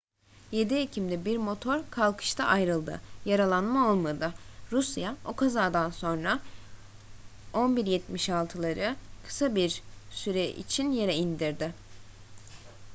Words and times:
7 0.51 0.75
ekim'de 0.75 1.25
bir 1.25 1.37
motor 1.37 1.81
kalkışta 1.91 2.45
ayrıldı 2.45 3.01
yaralanma 3.25 3.91
olmadı 3.91 4.33
rusya 4.71 5.15
o 5.25 5.35
kazadan 5.35 5.89
sonra 5.91 6.39
il-76'leri 7.53 8.95
kısa 9.27 9.55
bir 9.55 9.81
süre 10.11 10.49
için 10.49 10.91
yere 10.91 11.15
indirdi 11.15 11.73